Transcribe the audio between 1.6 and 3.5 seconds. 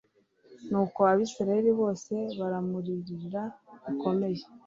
bose baramuririra